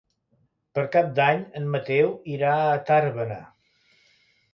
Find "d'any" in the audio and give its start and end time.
1.19-1.43